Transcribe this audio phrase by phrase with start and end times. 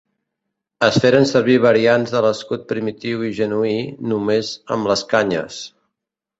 [0.87, 3.77] Es feren servir variants de l'escut primitiu i genuí,
[4.15, 5.65] només amb les canyes.